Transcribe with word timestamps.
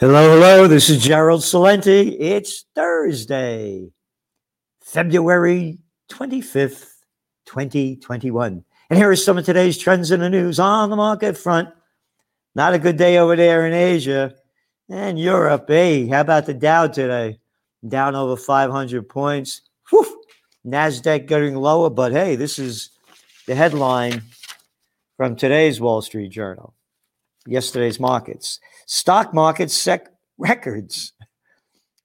Hello, 0.00 0.32
hello. 0.32 0.68
This 0.68 0.90
is 0.90 1.02
Gerald 1.02 1.40
Celente. 1.40 2.16
It's 2.20 2.66
Thursday, 2.72 3.90
February 4.80 5.80
25th, 6.12 6.86
2021. 7.46 8.64
And 8.90 8.96
here 8.96 9.10
are 9.10 9.16
some 9.16 9.38
of 9.38 9.44
today's 9.44 9.76
trends 9.76 10.12
in 10.12 10.20
the 10.20 10.30
news 10.30 10.60
on 10.60 10.90
the 10.90 10.94
market 10.94 11.36
front. 11.36 11.70
Not 12.54 12.74
a 12.74 12.78
good 12.78 12.96
day 12.96 13.18
over 13.18 13.34
there 13.34 13.66
in 13.66 13.72
Asia 13.72 14.36
and 14.88 15.18
Europe. 15.18 15.64
Hey, 15.66 16.06
how 16.06 16.20
about 16.20 16.46
the 16.46 16.54
Dow 16.54 16.86
today? 16.86 17.40
Down 17.88 18.14
over 18.14 18.36
500 18.36 19.08
points. 19.08 19.62
Whew. 19.90 20.22
NASDAQ 20.64 21.26
getting 21.26 21.56
lower, 21.56 21.90
but 21.90 22.12
hey, 22.12 22.36
this 22.36 22.60
is 22.60 22.90
the 23.48 23.56
headline 23.56 24.22
from 25.16 25.34
today's 25.34 25.80
Wall 25.80 26.02
Street 26.02 26.28
Journal 26.28 26.72
yesterday's 27.48 27.98
markets. 27.98 28.60
Stock 28.86 29.34
markets 29.34 29.74
set 29.74 30.14
records, 30.36 31.12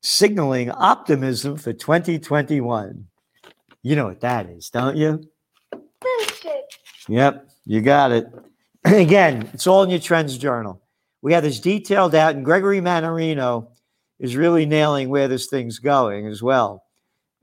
signaling 0.02 0.72
optimism 0.72 1.58
for 1.58 1.74
2021. 1.74 3.06
You 3.84 3.96
know 3.96 4.06
what 4.06 4.22
that 4.22 4.50
is, 4.50 4.70
don't 4.70 4.98
you? 4.98 5.24
Yep, 7.10 7.50
you 7.66 7.82
got 7.82 8.12
it. 8.12 8.28
Again, 8.86 9.50
it's 9.54 9.68
all 9.68 9.84
in 9.84 9.90
your 9.90 10.00
trends 10.00 10.38
journal. 10.38 10.82
We 11.22 11.34
have 11.34 11.44
this 11.44 11.60
detailed 11.60 12.16
out, 12.16 12.36
and 12.36 12.46
Gregory 12.46 12.82
Mannarino 12.82 13.68
is 14.20 14.36
really 14.36 14.66
nailing 14.66 15.10
where 15.10 15.28
this 15.28 15.48
thing's 15.48 15.80
going 15.80 16.28
as 16.28 16.42
well. 16.42 16.84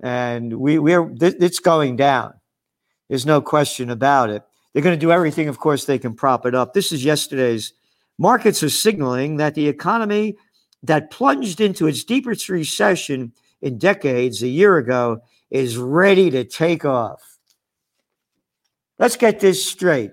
And 0.03 0.59
we, 0.59 0.79
we're 0.79 1.11
it's 1.21 1.59
going 1.59 1.97
down. 1.97 2.35
There's 3.09 3.27
no 3.27 3.41
question 3.41 3.91
about 3.91 4.31
it. 4.31 4.43
They're 4.73 4.83
going 4.83 4.99
to 4.99 5.07
do 5.07 5.13
everything, 5.13 5.49
of 5.49 5.59
course, 5.59 5.85
they 5.85 5.99
can 5.99 6.15
prop 6.15 6.47
it 6.47 6.55
up. 6.55 6.75
This 6.75 6.93
is 6.93 7.05
yesterday's 7.05 7.73
Markets 8.21 8.63
are 8.63 8.69
signaling 8.69 9.39
that 9.39 9.55
the 9.55 9.67
economy 9.67 10.37
that 10.83 11.11
plunged 11.11 11.59
into 11.59 11.87
its 11.87 12.05
deepest 12.05 12.51
recession 12.51 13.33
in 13.63 13.79
decades 13.79 14.43
a 14.43 14.49
year 14.49 14.77
ago 14.77 15.23
is 15.51 15.79
ready 15.79 16.31
to 16.31 16.45
take 16.45 16.85
off. 16.85 17.39
Let's 18.99 19.17
get 19.17 19.41
this 19.41 19.65
straight. 19.65 20.11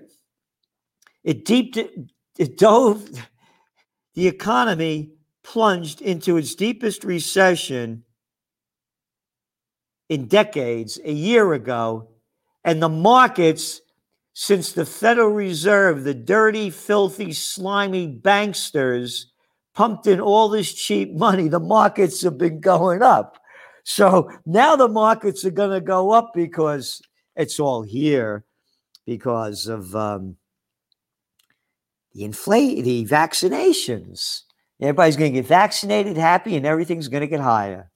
It 1.22 1.44
deep 1.44 1.76
it 2.38 2.56
dove 2.56 3.06
the 4.14 4.26
economy 4.26 5.10
plunged 5.44 6.00
into 6.00 6.38
its 6.38 6.54
deepest 6.54 7.04
recession 7.04 8.04
in 10.08 10.28
decades 10.28 10.98
a 11.04 11.12
year 11.12 11.52
ago 11.52 12.08
and 12.64 12.82
the 12.82 12.88
markets 12.88 13.82
since 14.40 14.70
the 14.70 14.86
Federal 14.86 15.30
Reserve, 15.30 16.04
the 16.04 16.14
dirty, 16.14 16.70
filthy, 16.70 17.32
slimy 17.32 18.06
banksters, 18.06 19.24
pumped 19.74 20.06
in 20.06 20.20
all 20.20 20.48
this 20.48 20.72
cheap 20.72 21.12
money, 21.12 21.48
the 21.48 21.58
markets 21.58 22.22
have 22.22 22.38
been 22.38 22.60
going 22.60 23.02
up. 23.02 23.36
So 23.82 24.30
now 24.46 24.76
the 24.76 24.86
markets 24.86 25.44
are 25.44 25.50
going 25.50 25.72
to 25.72 25.80
go 25.80 26.12
up 26.12 26.30
because 26.36 27.02
it's 27.34 27.58
all 27.58 27.82
here 27.82 28.44
because 29.06 29.66
of 29.66 29.96
um, 29.96 30.36
the 32.14 32.22
inflate, 32.22 32.84
the 32.84 33.06
vaccinations. 33.06 34.42
Everybody's 34.80 35.16
going 35.16 35.32
to 35.32 35.40
get 35.40 35.48
vaccinated, 35.48 36.16
happy, 36.16 36.54
and 36.54 36.64
everything's 36.64 37.08
going 37.08 37.22
to 37.22 37.26
get 37.26 37.40
higher. 37.40 37.90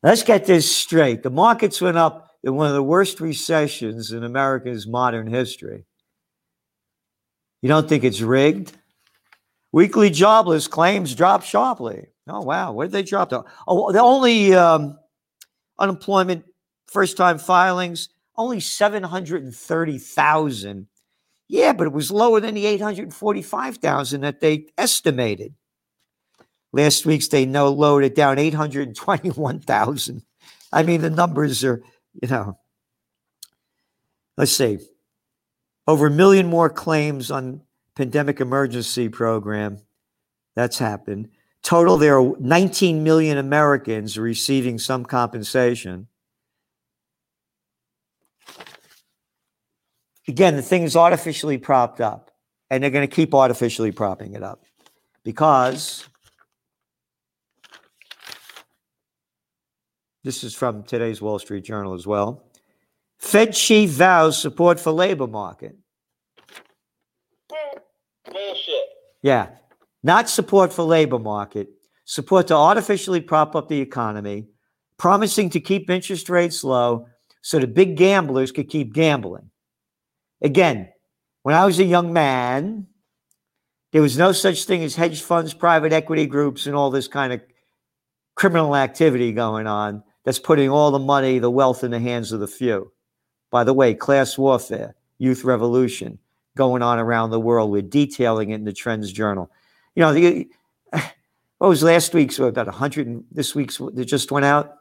Let's 0.00 0.22
get 0.22 0.46
this 0.46 0.72
straight. 0.72 1.24
The 1.24 1.30
markets 1.30 1.80
went 1.80 1.96
up 1.96 2.33
in 2.44 2.54
one 2.54 2.68
of 2.68 2.74
the 2.74 2.82
worst 2.82 3.20
recessions 3.20 4.12
in 4.12 4.22
America's 4.22 4.86
modern 4.86 5.26
history. 5.26 5.86
You 7.62 7.70
don't 7.70 7.88
think 7.88 8.04
it's 8.04 8.20
rigged? 8.20 8.76
Weekly 9.72 10.10
jobless 10.10 10.68
claims 10.68 11.14
dropped 11.14 11.46
sharply. 11.46 12.08
Oh, 12.28 12.42
wow. 12.42 12.72
Where 12.72 12.86
did 12.86 12.92
they 12.92 13.02
drop? 13.02 13.30
To? 13.30 13.44
Oh, 13.66 13.90
the 13.92 14.02
only 14.02 14.52
um, 14.54 14.98
unemployment 15.78 16.44
first 16.86 17.16
time 17.16 17.38
filings, 17.38 18.10
only 18.36 18.60
730,000. 18.60 20.86
Yeah, 21.48 21.72
but 21.72 21.86
it 21.86 21.94
was 21.94 22.10
lower 22.10 22.40
than 22.40 22.54
the 22.54 22.66
845,000 22.66 24.20
that 24.20 24.40
they 24.40 24.66
estimated. 24.76 25.54
Last 26.72 27.06
week's 27.06 27.28
they 27.28 27.46
no 27.46 27.70
it 28.04 28.14
down 28.14 28.38
821,000. 28.38 30.22
I 30.72 30.82
mean, 30.82 31.00
the 31.00 31.10
numbers 31.10 31.64
are 31.64 31.82
you 32.22 32.28
know, 32.28 32.58
let's 34.36 34.52
see, 34.52 34.78
over 35.86 36.06
a 36.06 36.10
million 36.10 36.46
more 36.46 36.70
claims 36.70 37.30
on 37.30 37.62
pandemic 37.94 38.40
emergency 38.40 39.08
program. 39.08 39.78
That's 40.54 40.78
happened. 40.78 41.28
Total, 41.62 41.96
there 41.96 42.20
are 42.20 42.34
19 42.38 43.02
million 43.02 43.38
Americans 43.38 44.18
receiving 44.18 44.78
some 44.78 45.04
compensation. 45.04 46.08
Again, 50.28 50.56
the 50.56 50.62
thing 50.62 50.82
is 50.82 50.96
artificially 50.96 51.58
propped 51.58 52.00
up, 52.00 52.30
and 52.70 52.82
they're 52.82 52.90
going 52.90 53.06
to 53.06 53.14
keep 53.14 53.34
artificially 53.34 53.92
propping 53.92 54.34
it 54.34 54.42
up 54.42 54.64
because 55.22 56.08
This 60.24 60.42
is 60.42 60.54
from 60.54 60.84
today's 60.84 61.20
Wall 61.20 61.38
Street 61.38 61.64
Journal 61.64 61.92
as 61.92 62.06
well. 62.06 62.46
Fed 63.18 63.52
chief 63.52 63.90
vows 63.90 64.40
support 64.40 64.80
for 64.80 64.90
labor 64.90 65.26
market. 65.26 65.76
Bullshit. 68.32 68.84
Yeah, 69.22 69.50
not 70.02 70.30
support 70.30 70.72
for 70.72 70.82
labor 70.82 71.18
market, 71.18 71.68
support 72.06 72.46
to 72.46 72.54
artificially 72.54 73.20
prop 73.20 73.54
up 73.54 73.68
the 73.68 73.82
economy, 73.82 74.46
promising 74.96 75.50
to 75.50 75.60
keep 75.60 75.90
interest 75.90 76.30
rates 76.30 76.64
low 76.64 77.06
so 77.42 77.58
the 77.58 77.66
big 77.66 77.98
gamblers 77.98 78.50
could 78.50 78.70
keep 78.70 78.94
gambling. 78.94 79.50
Again, 80.40 80.88
when 81.42 81.54
I 81.54 81.66
was 81.66 81.78
a 81.78 81.84
young 81.84 82.14
man, 82.14 82.86
there 83.92 84.00
was 84.00 84.16
no 84.16 84.32
such 84.32 84.64
thing 84.64 84.82
as 84.84 84.96
hedge 84.96 85.20
funds, 85.20 85.52
private 85.52 85.92
equity 85.92 86.26
groups, 86.26 86.66
and 86.66 86.74
all 86.74 86.90
this 86.90 87.08
kind 87.08 87.34
of 87.34 87.42
criminal 88.36 88.74
activity 88.74 89.30
going 89.30 89.66
on 89.66 90.02
that's 90.24 90.38
putting 90.38 90.70
all 90.70 90.90
the 90.90 90.98
money, 90.98 91.38
the 91.38 91.50
wealth 91.50 91.84
in 91.84 91.90
the 91.90 92.00
hands 92.00 92.32
of 92.32 92.40
the 92.40 92.46
few. 92.46 92.92
By 93.50 93.64
the 93.64 93.74
way, 93.74 93.94
class 93.94 94.36
warfare, 94.36 94.94
youth 95.18 95.44
revolution 95.44 96.18
going 96.56 96.82
on 96.82 96.98
around 96.98 97.30
the 97.30 97.40
world. 97.40 97.70
We're 97.70 97.82
detailing 97.82 98.50
it 98.50 98.56
in 98.56 98.64
the 98.64 98.72
Trends 98.72 99.12
Journal. 99.12 99.50
You 99.94 100.00
know, 100.02 100.12
the, 100.12 100.48
what 101.58 101.68
was 101.68 101.82
last 101.82 102.14
week's, 102.14 102.38
about 102.38 102.66
100, 102.66 103.24
this 103.30 103.54
week's 103.54 103.78
that 103.78 104.04
just 104.06 104.32
went 104.32 104.44
out? 104.44 104.76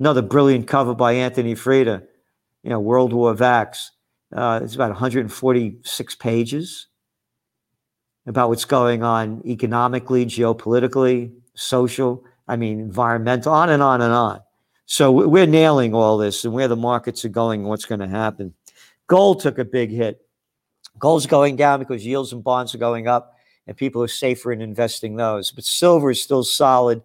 Another 0.00 0.22
brilliant 0.22 0.66
cover 0.66 0.94
by 0.94 1.12
Anthony 1.12 1.54
Freda, 1.54 2.04
you 2.62 2.70
know, 2.70 2.80
World 2.80 3.12
War 3.12 3.34
Vax. 3.34 3.88
Uh, 4.34 4.60
it's 4.62 4.74
about 4.74 4.88
146 4.88 6.14
pages 6.16 6.88
about 8.26 8.48
what's 8.48 8.64
going 8.64 9.02
on 9.02 9.42
economically, 9.46 10.24
geopolitically, 10.24 11.32
social, 11.54 12.24
I 12.48 12.56
mean, 12.56 12.80
environmental, 12.80 13.52
on 13.52 13.68
and 13.68 13.82
on 13.82 14.00
and 14.00 14.12
on. 14.12 14.40
So 14.86 15.10
we're 15.10 15.46
nailing 15.46 15.94
all 15.94 16.18
this 16.18 16.44
and 16.44 16.52
where 16.52 16.68
the 16.68 16.76
markets 16.76 17.24
are 17.24 17.30
going 17.30 17.64
what's 17.64 17.84
going 17.84 18.00
to 18.00 18.08
happen. 18.08 18.54
Gold 19.06 19.40
took 19.40 19.58
a 19.58 19.64
big 19.64 19.90
hit. 19.90 20.20
Gold's 20.98 21.26
going 21.26 21.56
down 21.56 21.78
because 21.78 22.04
yields 22.04 22.32
and 22.32 22.44
bonds 22.44 22.74
are 22.74 22.78
going 22.78 23.08
up 23.08 23.36
and 23.66 23.76
people 23.76 24.02
are 24.02 24.08
safer 24.08 24.52
in 24.52 24.60
investing 24.60 25.16
those. 25.16 25.50
But 25.50 25.64
silver 25.64 26.10
is 26.10 26.22
still 26.22 26.44
solid. 26.44 27.02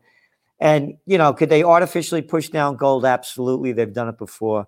And, 0.59 0.97
you 1.05 1.17
know, 1.17 1.33
could 1.33 1.49
they 1.49 1.63
artificially 1.63 2.21
push 2.21 2.49
down 2.49 2.77
gold? 2.77 3.05
Absolutely. 3.05 3.71
They've 3.71 3.93
done 3.93 4.09
it 4.09 4.17
before. 4.17 4.67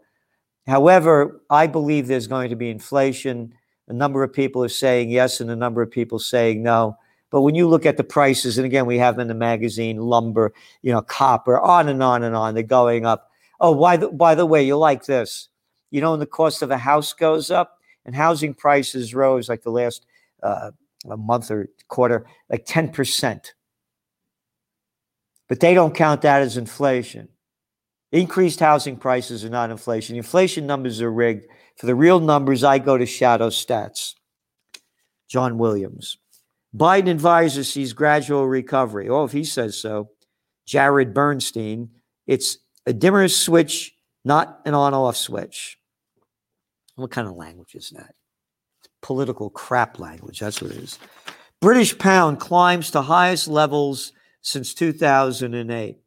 However, 0.68 1.42
I 1.50 1.68
believe 1.68 2.08
there's 2.08 2.28
going 2.28 2.52
to 2.52 2.56
be 2.56 2.70
inflation. 2.70 3.54
A 3.88 3.94
number 3.94 4.22
of 4.22 4.32
people 4.32 4.64
are 4.64 4.70
saying 4.70 5.10
yes, 5.10 5.42
and 5.42 5.50
a 5.50 5.56
number 5.56 5.82
of 5.82 5.90
people 5.90 6.20
saying 6.20 6.62
no. 6.62 6.96
But 7.31 7.42
when 7.42 7.56
you 7.56 7.68
look 7.68 7.86
at 7.86 7.98
the 7.98 8.04
prices, 8.04 8.58
and 8.58 8.66
again, 8.66 8.86
we 8.86 8.98
have 8.98 9.16
them 9.16 9.22
in 9.24 9.28
the 9.28 9.34
magazine, 9.36 9.98
lumber, 9.98 10.54
you 10.81 10.92
know, 10.92 11.02
copper, 11.02 11.60
on 11.60 11.90
and 11.90 12.02
on 12.02 12.24
and 12.24 12.36
on, 12.36 12.54
they're 12.54 12.64
going 12.64 13.06
up. 13.06 13.30
Oh, 13.60 13.76
by 13.76 13.98
the, 13.98 14.10
by 14.10 14.36
the 14.36 14.46
way, 14.46 14.64
you 14.64 14.78
like 14.78 15.06
this. 15.06 15.50
You 15.92 16.02
know, 16.02 16.12
when 16.12 16.20
the 16.20 16.26
cost 16.26 16.62
of 16.62 16.72
a 16.72 16.78
house 16.78 17.14
goes 17.14 17.52
up 17.52 17.78
and 18.06 18.16
housing 18.16 18.54
prices 18.54 19.14
rose 19.14 19.50
like 19.50 19.64
the 19.64 19.72
last 19.72 20.06
uh, 20.42 20.72
month 21.06 21.52
or 21.52 21.70
quarter, 21.88 22.26
like 22.50 22.66
10%. 22.66 23.52
But 25.48 25.60
they 25.60 25.74
don't 25.74 25.96
count 25.96 26.22
that 26.22 26.42
as 26.42 26.58
inflation. 26.58 27.30
Increased 28.12 28.60
housing 28.60 28.98
prices 28.98 29.46
are 29.46 29.50
not 29.50 29.70
inflation. 29.70 30.16
Inflation 30.16 30.66
numbers 30.66 31.02
are 31.02 31.12
rigged. 31.12 31.46
For 31.76 31.86
the 31.86 31.96
real 31.96 32.20
numbers, 32.20 32.64
I 32.64 32.80
go 32.80 32.98
to 32.98 33.06
Shadow 33.06 33.50
Stats. 33.50 34.16
John 35.28 35.58
Williams. 35.60 36.18
Biden 36.75 37.10
advisor 37.10 37.63
sees 37.63 37.94
gradual 37.94 38.48
recovery. 38.48 39.10
Oh, 39.10 39.24
if 39.24 39.31
he 39.31 39.44
says 39.44 39.77
so. 39.77 40.10
Jared 40.66 41.13
Bernstein, 41.13 41.89
it's 42.27 42.60
a 42.86 42.94
dimmer 42.94 43.27
switch, 43.27 43.95
not 44.24 44.60
an 44.66 44.75
on 44.75 44.94
off 44.94 45.18
switch. 45.18 45.80
What 46.95 47.12
kind 47.12 47.27
of 47.27 47.36
language 47.36 47.74
is 47.74 47.89
that? 47.92 48.13
It's 48.81 48.89
political 49.01 49.50
crap 49.50 50.00
language. 50.00 50.39
That's 50.39 50.62
what 50.62 50.71
it 50.71 50.77
is. 50.77 51.00
British 51.60 51.98
pound 51.98 52.39
climbs 52.39 52.92
to 52.92 53.01
highest 53.01 53.48
levels 53.48 54.13
since 54.42 54.74
2008. 54.74 55.98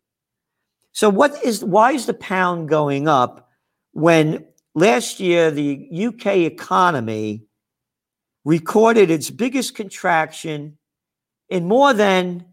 So 0.92 1.08
what 1.08 1.42
is 1.44 1.64
why 1.64 1.92
is 1.92 2.06
the 2.06 2.14
pound 2.14 2.68
going 2.68 3.08
up 3.08 3.48
when 3.92 4.44
last 4.74 5.20
year 5.20 5.50
the 5.50 5.88
UK 6.06 6.36
economy 6.36 7.46
recorded 8.44 9.10
its 9.10 9.30
biggest 9.30 9.74
contraction 9.74 10.78
in 11.48 11.68
more 11.68 11.92
than 11.92 12.46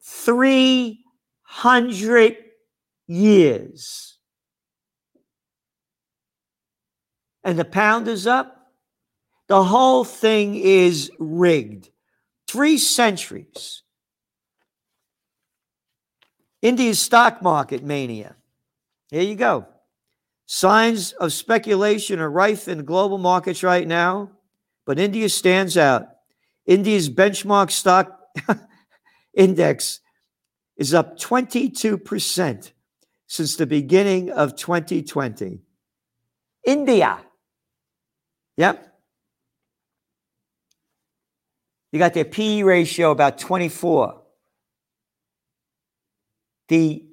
300 0.00 2.36
years. 3.06 4.18
And 7.44 7.58
the 7.58 7.64
pound 7.64 8.08
is 8.08 8.26
up. 8.26 8.72
The 9.48 9.64
whole 9.64 10.04
thing 10.04 10.56
is 10.56 11.10
rigged. 11.18 11.90
Three 12.46 12.78
centuries. 12.78 13.82
India's 16.62 17.00
stock 17.00 17.42
market 17.42 17.82
mania. 17.82 18.36
Here 19.10 19.22
you 19.22 19.34
go. 19.34 19.66
Signs 20.46 21.12
of 21.12 21.32
speculation 21.32 22.20
are 22.20 22.30
rife 22.30 22.68
in 22.68 22.84
global 22.84 23.18
markets 23.18 23.62
right 23.62 23.86
now, 23.86 24.30
but 24.86 24.98
India 24.98 25.28
stands 25.28 25.76
out. 25.76 26.08
India's 26.66 27.08
benchmark 27.08 27.70
stock 27.70 28.20
index 29.34 30.00
is 30.76 30.94
up 30.94 31.18
22% 31.18 32.72
since 33.26 33.56
the 33.56 33.66
beginning 33.66 34.30
of 34.30 34.56
2020. 34.56 35.60
India. 36.64 37.18
Yep. 38.56 38.88
You 41.92 41.98
got 41.98 42.14
their 42.14 42.24
PE 42.24 42.62
ratio 42.62 43.10
about 43.10 43.38
24. 43.38 44.22
The 46.68 47.04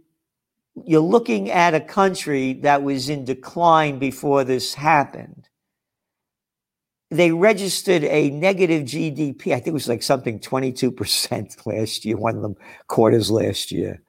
you're 0.86 1.02
looking 1.02 1.52
at 1.52 1.74
a 1.74 1.82
country 1.82 2.54
that 2.54 2.84
was 2.84 3.10
in 3.10 3.26
decline 3.26 4.00
before 4.00 4.46
this 4.46 4.74
happened. 4.74 5.50
They 7.12 7.32
registered 7.32 8.04
a 8.04 8.30
negative 8.30 8.84
GDP. 8.84 9.48
I 9.48 9.56
think 9.56 9.68
it 9.68 9.74
was 9.74 9.88
like 9.88 10.04
something 10.04 10.40
22% 10.40 11.66
last 11.66 12.06
year, 12.06 12.18
one 12.18 12.36
of 12.36 12.42
the 12.42 12.56
quarters 12.88 13.32
last 13.32 13.72
year. 13.72 14.02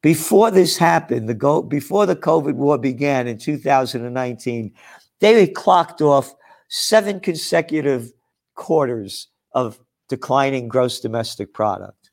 Before 0.00 0.50
this 0.50 0.78
happened, 0.78 1.28
the 1.28 1.34
go, 1.34 1.60
before 1.62 2.06
the 2.06 2.16
COVID 2.16 2.54
war 2.54 2.78
began 2.78 3.26
in 3.26 3.36
2019, 3.36 4.72
they 5.20 5.40
had 5.40 5.54
clocked 5.54 6.00
off 6.00 6.34
seven 6.68 7.20
consecutive 7.20 8.12
quarters 8.54 9.28
of 9.52 9.78
declining 10.08 10.68
gross 10.68 11.00
domestic 11.00 11.52
product. 11.52 12.10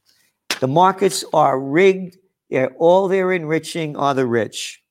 The 0.59 0.67
markets 0.67 1.23
are 1.33 1.59
rigged 1.59 2.17
yeah, 2.49 2.67
all 2.77 3.07
they're 3.07 3.31
enriching 3.33 3.97
are 3.97 4.13
the 4.13 4.25
rich. 4.25 4.81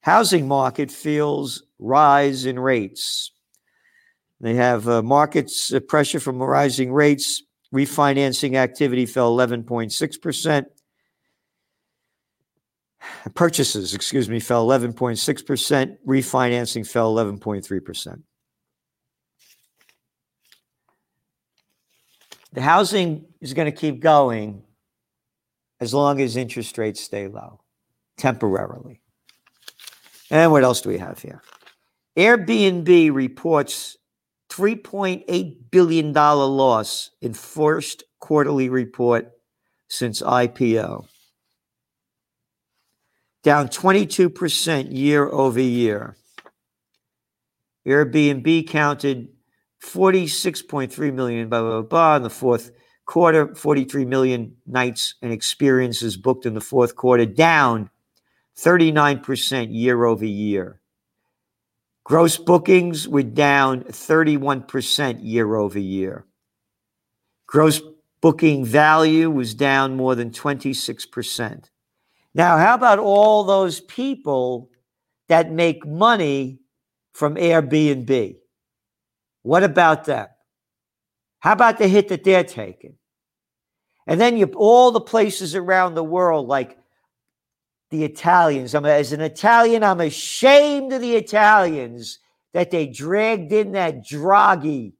Housing 0.00 0.46
market 0.46 0.90
feels 0.90 1.64
rise 1.78 2.46
in 2.46 2.58
rates. 2.58 3.32
They 4.40 4.54
have 4.54 4.88
uh, 4.88 5.02
markets 5.02 5.72
uh, 5.72 5.80
pressure 5.80 6.20
from 6.20 6.42
rising 6.42 6.92
rates. 6.92 7.42
Refinancing 7.74 8.54
activity 8.56 9.06
fell 9.06 9.36
11.6%. 9.36 10.64
Purchases, 13.34 13.94
excuse 13.94 14.28
me, 14.28 14.40
fell 14.40 14.66
11.6%. 14.66 15.96
Refinancing 16.06 16.86
fell 16.86 17.14
11.3%. 17.14 18.22
The 22.52 22.62
housing 22.62 23.26
is 23.40 23.52
going 23.52 23.70
to 23.70 23.76
keep 23.76 24.00
going 24.00 24.62
as 25.80 25.92
long 25.92 26.20
as 26.20 26.36
interest 26.36 26.78
rates 26.78 27.02
stay 27.02 27.28
low 27.28 27.60
temporarily. 28.16 29.00
And 30.30 30.50
what 30.50 30.64
else 30.64 30.80
do 30.80 30.88
we 30.88 30.98
have 30.98 31.18
here? 31.20 31.42
Airbnb 32.16 33.12
reports 33.14 33.98
$3.8 34.56 35.56
billion 35.70 36.12
loss 36.12 37.10
in 37.20 37.34
first 37.34 38.04
quarterly 38.18 38.70
report 38.70 39.32
since 39.88 40.22
IPO. 40.22 41.06
Down 43.42 43.68
22% 43.68 44.96
year 44.96 45.28
over 45.28 45.60
year. 45.60 46.16
Airbnb 47.86 48.66
counted 48.66 49.28
46.3 49.84 51.14
million, 51.14 51.48
blah, 51.48 51.60
blah, 51.60 51.82
blah, 51.82 52.16
in 52.16 52.22
the 52.22 52.30
fourth 52.30 52.72
quarter, 53.04 53.54
43 53.54 54.06
million 54.06 54.56
nights 54.66 55.14
and 55.22 55.32
experiences 55.32 56.16
booked 56.16 56.46
in 56.46 56.54
the 56.54 56.60
fourth 56.60 56.96
quarter, 56.96 57.26
down 57.26 57.90
39% 58.56 59.68
year 59.70 60.04
over 60.04 60.24
year. 60.24 60.80
Gross 62.06 62.36
bookings 62.38 63.08
were 63.08 63.24
down 63.24 63.82
31% 63.82 65.18
year 65.24 65.56
over 65.56 65.80
year. 65.80 66.24
Gross 67.48 67.82
booking 68.20 68.64
value 68.64 69.28
was 69.28 69.54
down 69.54 69.96
more 69.96 70.14
than 70.14 70.30
26%. 70.30 71.64
Now, 72.32 72.58
how 72.58 72.76
about 72.76 73.00
all 73.00 73.42
those 73.42 73.80
people 73.80 74.70
that 75.26 75.50
make 75.50 75.84
money 75.84 76.60
from 77.12 77.34
Airbnb? 77.34 78.36
What 79.42 79.64
about 79.64 80.04
them? 80.04 80.28
How 81.40 81.54
about 81.54 81.78
the 81.78 81.88
hit 81.88 82.06
that 82.10 82.22
they're 82.22 82.44
taking? 82.44 82.94
And 84.06 84.20
then 84.20 84.36
you 84.36 84.46
all 84.54 84.92
the 84.92 85.00
places 85.00 85.56
around 85.56 85.96
the 85.96 86.04
world, 86.04 86.46
like 86.46 86.78
the 87.90 88.04
Italians. 88.04 88.74
I'm 88.74 88.84
as 88.84 89.12
an 89.12 89.20
Italian, 89.20 89.82
I'm 89.82 90.00
ashamed 90.00 90.92
of 90.92 91.00
the 91.00 91.16
Italians 91.16 92.18
that 92.52 92.70
they 92.70 92.86
dragged 92.86 93.52
in 93.52 93.72
that 93.72 94.06
Draghi, 94.06 94.94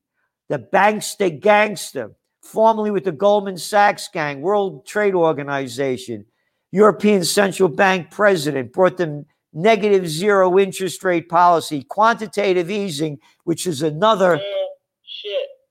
the 0.49 0.59
bankster 0.59 1.41
gangster, 1.41 2.12
formerly 2.43 2.91
with 2.91 3.05
the 3.05 3.12
Goldman 3.12 3.56
Sachs 3.56 4.09
gang, 4.09 4.41
World 4.41 4.87
Trade 4.87 5.15
Organization, 5.15 6.27
European 6.71 7.25
Central 7.25 7.69
Bank 7.69 8.11
president, 8.11 8.73
brought 8.73 8.99
them 8.99 9.27
negative 9.53 10.06
zero 10.09 10.59
interest 10.59 11.03
rate 11.03 11.29
policy, 11.29 11.82
quantitative 11.82 12.70
easing, 12.70 13.19
which 13.44 13.67
is 13.67 13.82
another 13.82 14.41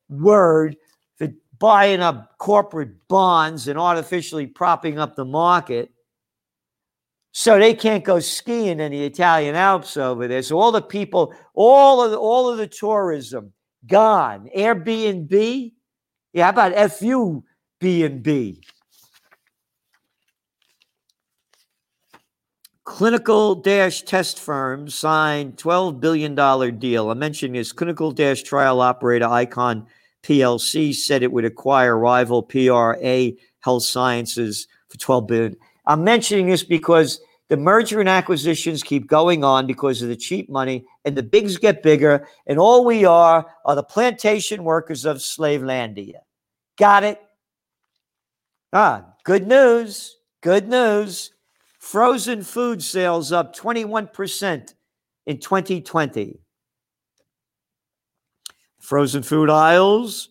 word 0.09 0.75
for 1.17 1.29
buying 1.59 1.99
up 1.99 2.37
corporate 2.39 3.07
bonds 3.07 3.67
and 3.67 3.79
artificially 3.79 4.47
propping 4.47 4.97
up 4.97 5.15
the 5.15 5.25
market. 5.25 5.91
So 7.37 7.59
they 7.59 7.73
can't 7.73 8.05
go 8.05 8.21
skiing 8.21 8.79
in 8.79 8.93
the 8.93 9.03
Italian 9.03 9.55
Alps 9.55 9.97
over 9.97 10.25
there. 10.25 10.41
So 10.41 10.57
all 10.57 10.71
the 10.71 10.81
people, 10.81 11.35
all 11.53 12.01
of 12.01 12.11
the, 12.11 12.17
all 12.17 12.49
of 12.49 12.57
the 12.57 12.65
tourism 12.65 13.51
gone. 13.85 14.49
Airbnb, 14.55 15.73
yeah, 16.31 16.43
how 16.45 16.49
about 16.51 16.91
FU 16.93 17.43
B 17.81 18.05
and 18.05 18.23
B? 18.23 18.61
Clinical 22.85 23.55
dash 23.55 24.03
test 24.03 24.39
firm 24.39 24.87
signed 24.87 25.57
$12 25.57 25.99
billion 25.99 26.79
deal. 26.79 27.11
I'm 27.11 27.19
mentioning 27.19 27.59
this 27.59 27.73
clinical 27.73 28.13
dash 28.13 28.43
trial 28.43 28.79
operator 28.79 29.27
Icon 29.27 29.87
PLC 30.23 30.95
said 30.95 31.21
it 31.21 31.33
would 31.33 31.43
acquire 31.43 31.99
rival 31.99 32.41
PRA 32.41 33.31
Health 33.59 33.83
Sciences 33.83 34.69
for 34.87 34.97
12 34.97 35.27
billion. 35.27 35.57
I'm 35.87 36.03
mentioning 36.03 36.47
this 36.47 36.63
because 36.63 37.21
the 37.49 37.57
merger 37.57 37.99
and 37.99 38.09
acquisitions 38.09 38.81
keep 38.81 39.07
going 39.07 39.43
on 39.43 39.67
because 39.67 40.01
of 40.01 40.09
the 40.09 40.15
cheap 40.15 40.49
money 40.49 40.85
and 41.03 41.15
the 41.15 41.23
bigs 41.23 41.57
get 41.57 41.83
bigger 41.83 42.27
and 42.47 42.57
all 42.57 42.83
we 42.83 43.05
are 43.05 43.45
are 43.65 43.75
the 43.75 43.83
plantation 43.83 44.63
workers 44.63 45.05
of 45.05 45.17
Slavelandia. 45.17 46.19
Got 46.77 47.03
it? 47.03 47.21
Ah, 48.73 49.05
good 49.23 49.47
news. 49.47 50.17
Good 50.41 50.67
news. 50.67 51.31
Frozen 51.79 52.43
food 52.43 52.81
sales 52.81 53.31
up 53.31 53.55
21% 53.55 54.73
in 55.27 55.39
2020. 55.39 56.39
Frozen 58.79 59.23
food 59.23 59.49
aisles 59.49 60.29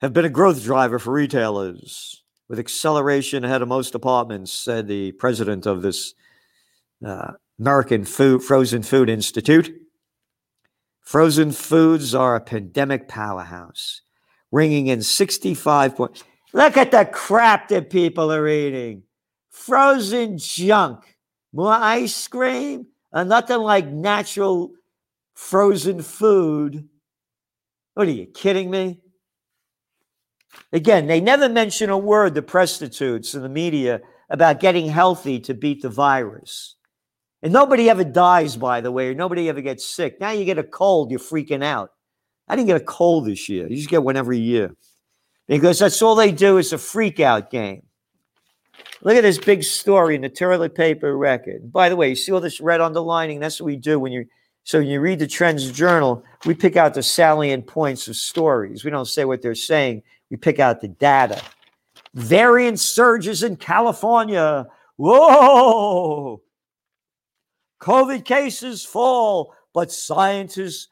have 0.00 0.12
been 0.12 0.24
a 0.24 0.30
growth 0.30 0.62
driver 0.62 0.98
for 0.98 1.12
retailers 1.12 2.19
with 2.50 2.58
acceleration 2.58 3.44
ahead 3.44 3.62
of 3.62 3.68
most 3.68 3.92
departments, 3.92 4.52
said 4.52 4.88
the 4.88 5.12
president 5.12 5.66
of 5.66 5.82
this 5.82 6.14
uh, 7.06 7.30
American 7.60 8.04
food, 8.04 8.42
Frozen 8.42 8.82
Food 8.82 9.08
Institute. 9.08 9.72
Frozen 11.00 11.52
foods 11.52 12.12
are 12.12 12.34
a 12.34 12.40
pandemic 12.40 13.06
powerhouse, 13.06 14.02
ringing 14.50 14.88
in 14.88 15.00
65 15.00 15.94
points. 15.94 16.24
Look 16.52 16.76
at 16.76 16.90
the 16.90 17.04
crap 17.04 17.68
that 17.68 17.88
people 17.88 18.32
are 18.32 18.48
eating 18.48 19.04
frozen 19.48 20.36
junk, 20.36 21.16
more 21.52 21.72
ice 21.72 22.26
cream, 22.26 22.86
nothing 23.14 23.60
like 23.60 23.86
natural 23.86 24.72
frozen 25.34 26.02
food. 26.02 26.88
What 27.94 28.08
are 28.08 28.10
you 28.10 28.26
kidding 28.26 28.72
me? 28.72 28.98
Again, 30.72 31.06
they 31.06 31.20
never 31.20 31.48
mention 31.48 31.90
a 31.90 31.98
word, 31.98 32.34
the 32.34 32.42
prostitutes 32.42 33.34
and 33.34 33.44
the 33.44 33.48
media, 33.48 34.00
about 34.28 34.60
getting 34.60 34.88
healthy 34.88 35.40
to 35.40 35.54
beat 35.54 35.82
the 35.82 35.88
virus. 35.88 36.76
And 37.42 37.52
nobody 37.52 37.88
ever 37.88 38.04
dies, 38.04 38.56
by 38.56 38.80
the 38.80 38.92
way, 38.92 39.08
or 39.08 39.14
nobody 39.14 39.48
ever 39.48 39.60
gets 39.60 39.84
sick. 39.84 40.20
Now 40.20 40.30
you 40.30 40.44
get 40.44 40.58
a 40.58 40.62
cold, 40.62 41.10
you're 41.10 41.20
freaking 41.20 41.64
out. 41.64 41.90
I 42.48 42.56
didn't 42.56 42.68
get 42.68 42.80
a 42.80 42.84
cold 42.84 43.26
this 43.26 43.48
year. 43.48 43.68
You 43.68 43.76
just 43.76 43.88
get 43.88 44.02
one 44.02 44.16
every 44.16 44.38
year. 44.38 44.74
Because 45.46 45.78
that's 45.78 46.02
all 46.02 46.14
they 46.14 46.32
do 46.32 46.58
is 46.58 46.72
a 46.72 46.78
freak 46.78 47.18
out 47.20 47.50
game. 47.50 47.82
Look 49.02 49.16
at 49.16 49.22
this 49.22 49.38
big 49.38 49.64
story 49.64 50.14
in 50.14 50.20
the 50.20 50.28
toilet 50.28 50.74
paper 50.74 51.16
record. 51.16 51.72
By 51.72 51.88
the 51.88 51.96
way, 51.96 52.10
you 52.10 52.16
see 52.16 52.32
all 52.32 52.40
this 52.40 52.60
red 52.60 52.80
underlining? 52.80 53.40
That's 53.40 53.60
what 53.60 53.66
we 53.66 53.76
do 53.76 53.98
when 53.98 54.12
you 54.12 54.26
so 54.62 54.78
when 54.78 54.88
you 54.88 55.00
read 55.00 55.18
the 55.18 55.26
Trends 55.26 55.70
Journal, 55.72 56.22
we 56.44 56.54
pick 56.54 56.76
out 56.76 56.94
the 56.94 57.02
salient 57.02 57.66
points 57.66 58.08
of 58.08 58.16
stories. 58.16 58.84
We 58.84 58.90
don't 58.90 59.06
say 59.06 59.24
what 59.24 59.40
they're 59.40 59.54
saying, 59.54 60.02
we 60.30 60.36
pick 60.36 60.58
out 60.58 60.80
the 60.80 60.88
data. 60.88 61.42
Variant 62.14 62.78
surges 62.80 63.42
in 63.42 63.56
California. 63.56 64.66
Whoa! 64.96 66.42
COVID 67.80 68.24
cases 68.24 68.84
fall, 68.84 69.54
but 69.72 69.90
scientists 69.90 70.88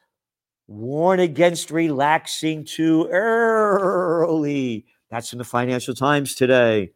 warn 0.67 1.19
against 1.19 1.71
relaxing 1.71 2.65
too 2.65 3.07
early. 3.11 4.85
That's 5.09 5.33
in 5.33 5.39
the 5.39 5.45
Financial 5.45 5.93
Times 5.93 6.35
today. 6.35 6.91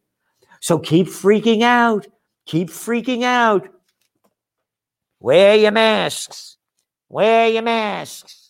So 0.61 0.79
keep 0.79 1.07
freaking 1.07 1.61
out. 1.61 2.07
Keep 2.45 2.69
freaking 2.69 3.23
out. 3.23 3.67
Wear 5.19 5.55
your 5.55 5.71
masks. 5.71 6.57
Wear 7.09 7.49
your 7.49 7.61
masks. 7.61 8.42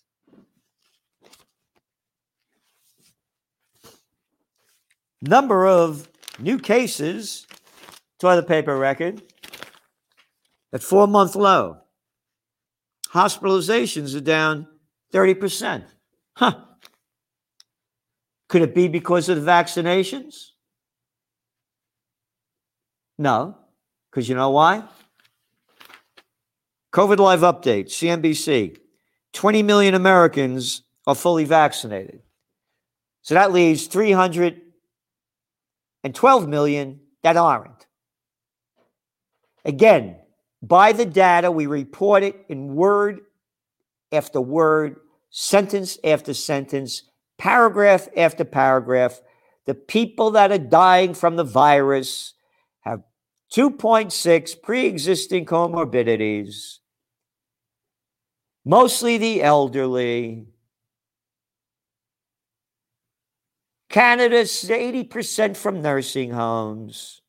Number 5.26 5.66
of 5.66 6.10
new 6.38 6.60
cases, 6.60 7.48
toilet 8.20 8.46
paper 8.46 8.76
record, 8.78 9.22
at 10.74 10.84
four 10.84 11.08
month 11.08 11.36
low. 11.38 11.78
Hospitalizations 13.12 14.18
are 14.18 14.22
down 14.22 14.68
30%. 15.14 15.86
Huh. 16.36 16.56
Could 18.50 18.64
it 18.64 18.76
be 18.76 18.90
because 18.90 19.30
of 19.30 19.42
the 19.42 19.50
vaccinations? 19.50 20.50
No, 23.18 23.58
because 24.12 24.28
you 24.28 24.36
know 24.36 24.50
why? 24.50 24.84
COVID 26.92 27.20
Live 27.20 27.42
update, 27.42 27.86
CNBC 27.86 28.78
20 29.32 29.64
million 29.64 29.94
Americans 29.94 30.84
are 31.08 31.16
fully 31.16 31.46
vaccinated. 31.46 32.22
So 33.22 33.36
that 33.36 33.54
leaves 33.54 33.88
312 36.04 36.48
million 36.48 37.00
that 37.24 37.38
aren't. 37.38 37.88
Again, 39.66 40.18
by 40.62 40.92
the 40.92 41.06
data, 41.06 41.52
we 41.52 41.66
report 41.66 42.24
it 42.24 42.46
in 42.50 42.76
word 42.76 43.22
after 44.12 44.42
word, 44.42 44.98
sentence 45.30 45.98
after 46.04 46.34
sentence, 46.34 47.04
paragraph 47.38 48.08
after 48.16 48.44
paragraph. 48.44 49.22
The 49.66 49.74
people 49.74 50.32
that 50.32 50.52
are 50.52 50.58
dying 50.58 51.14
from 51.14 51.38
the 51.38 51.44
virus 51.44 52.34
have 52.82 53.04
2.6 53.56 54.62
pre 54.62 54.86
existing 54.86 55.46
comorbidities 55.46 56.80
mostly 58.66 59.18
the 59.18 59.42
elderly. 59.42 60.46
Canada's 63.94 64.50
80% 64.50 65.56
from 65.56 65.84
nursing 65.84 66.32
homes. 66.32 67.22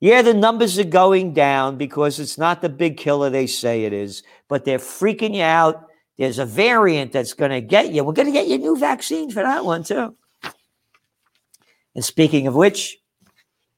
Yeah, 0.00 0.22
the 0.22 0.34
numbers 0.34 0.76
are 0.76 0.82
going 0.82 1.34
down 1.34 1.76
because 1.76 2.18
it's 2.18 2.36
not 2.36 2.62
the 2.62 2.68
big 2.68 2.96
killer 2.96 3.30
they 3.30 3.46
say 3.46 3.84
it 3.84 3.92
is, 3.92 4.24
but 4.48 4.64
they're 4.64 4.78
freaking 4.80 5.36
you 5.36 5.42
out. 5.42 5.86
There's 6.18 6.40
a 6.40 6.44
variant 6.44 7.12
that's 7.12 7.32
going 7.32 7.52
to 7.52 7.60
get 7.60 7.92
you. 7.92 8.02
We're 8.02 8.12
going 8.12 8.26
to 8.26 8.32
get 8.32 8.48
you 8.48 8.56
a 8.56 8.58
new 8.58 8.76
vaccine 8.76 9.30
for 9.30 9.44
that 9.44 9.64
one, 9.64 9.84
too. 9.84 10.16
And 11.94 12.04
speaking 12.04 12.48
of 12.48 12.56
which, 12.56 12.98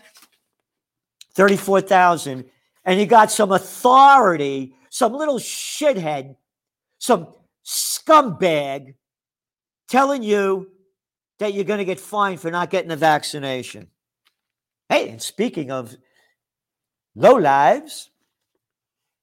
34,000. 1.35 2.45
And 2.85 3.01
you 3.01 3.07
got 3.07 3.33
some 3.33 3.51
authority, 3.51 4.73
some 4.89 5.15
little 5.15 5.39
shithead, 5.39 6.37
some 7.01 7.27
scumbag 7.67 8.95
telling 9.89 10.23
you 10.23 10.71
that 11.41 11.55
you're 11.55 11.65
going 11.65 11.79
to 11.79 11.85
get 11.85 11.99
fined 11.99 12.41
for 12.41 12.53
not 12.53 12.71
getting 12.71 12.89
the 12.89 12.97
vaccination. 12.97 13.89
Hey, 14.89 15.09
and 15.09 15.21
speaking 15.21 15.73
of 15.73 15.97
low 17.17 17.35
lives, 17.35 18.11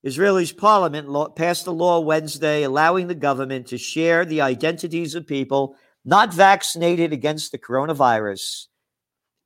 Israel's 0.06 0.52
parliament 0.52 1.36
passed 1.36 1.66
a 1.66 1.72
law 1.72 2.00
Wednesday 2.00 2.62
allowing 2.62 3.08
the 3.08 3.16
government 3.16 3.66
to 3.66 3.78
share 3.80 4.24
the 4.24 4.40
identities 4.40 5.16
of 5.16 5.26
people 5.26 5.76
not 6.06 6.32
vaccinated 6.32 7.12
against 7.12 7.52
the 7.52 7.58
coronavirus 7.58 8.68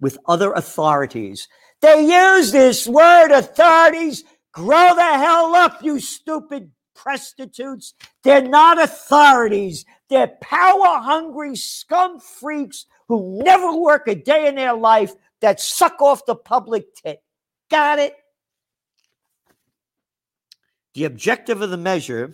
with 0.01 0.17
other 0.25 0.51
authorities. 0.51 1.47
They 1.81 2.05
use 2.05 2.51
this 2.51 2.85
word, 2.85 3.31
authorities. 3.31 4.25
Grow 4.51 4.95
the 4.95 5.01
hell 5.01 5.55
up, 5.55 5.81
you 5.81 5.97
stupid 6.01 6.71
prostitutes. 6.93 7.93
They're 8.25 8.41
not 8.41 8.81
authorities. 8.81 9.85
They're 10.09 10.35
power 10.41 10.99
hungry 10.99 11.55
scum 11.55 12.19
freaks 12.19 12.85
who 13.07 13.41
never 13.45 13.73
work 13.77 14.09
a 14.09 14.15
day 14.15 14.49
in 14.49 14.55
their 14.55 14.75
life 14.75 15.13
that 15.39 15.61
suck 15.61 16.01
off 16.01 16.25
the 16.25 16.35
public 16.35 16.93
tit. 16.95 17.23
Got 17.71 17.99
it? 17.99 18.13
The 20.93 21.05
objective 21.05 21.61
of 21.61 21.69
the 21.69 21.77
measure 21.77 22.33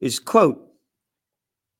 is, 0.00 0.18
quote, 0.18 0.62